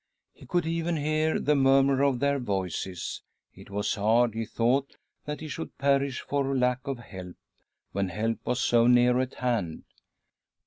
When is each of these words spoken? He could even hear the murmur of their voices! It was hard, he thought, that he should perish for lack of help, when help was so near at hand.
He 0.33 0.47
could 0.47 0.65
even 0.65 0.97
hear 0.97 1.39
the 1.39 1.53
murmur 1.55 2.01
of 2.01 2.17
their 2.17 2.39
voices! 2.39 3.21
It 3.53 3.69
was 3.69 3.93
hard, 3.93 4.33
he 4.33 4.45
thought, 4.45 4.95
that 5.25 5.41
he 5.41 5.47
should 5.47 5.77
perish 5.77 6.21
for 6.21 6.57
lack 6.57 6.87
of 6.87 6.97
help, 6.97 7.35
when 7.91 8.09
help 8.09 8.39
was 8.43 8.59
so 8.63 8.87
near 8.87 9.19
at 9.19 9.35
hand. 9.35 9.83